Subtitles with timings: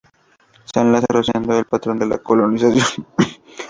[0.65, 3.05] San Lázaro siendo el patrón de la colonización.